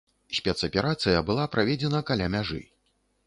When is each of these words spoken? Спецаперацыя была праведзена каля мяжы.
Спецаперацыя 0.37 1.19
была 1.27 1.45
праведзена 1.55 1.99
каля 2.09 2.31
мяжы. 2.37 2.61